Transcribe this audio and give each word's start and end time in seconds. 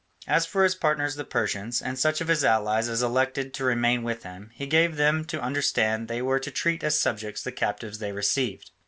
As 0.25 0.47
for 0.47 0.63
his 0.63 0.73
partners 0.73 1.13
the 1.13 1.23
Persians, 1.23 1.79
and 1.79 1.99
such 1.99 2.21
of 2.21 2.27
his 2.27 2.43
allies 2.43 2.89
as 2.89 3.03
elected 3.03 3.53
to 3.53 3.63
remain 3.63 4.01
with 4.01 4.23
him, 4.23 4.49
he 4.55 4.65
gave 4.65 4.95
them 4.95 5.23
to 5.25 5.39
understand 5.39 6.07
they 6.07 6.23
were 6.23 6.39
to 6.39 6.49
treat 6.49 6.83
as 6.83 6.99
subjects 6.99 7.43
the 7.43 7.51
captives 7.51 7.99
they 7.99 8.11
received. 8.11 8.71